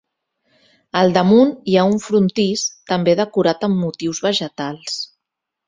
Al 1.01 1.13
damunt 1.17 1.51
hi 1.73 1.77
ha 1.81 1.83
un 1.91 2.01
frontis, 2.07 2.65
també 2.93 3.15
decorat 3.21 3.69
amb 3.71 3.81
motius 3.85 4.25
vegetals. 4.31 5.01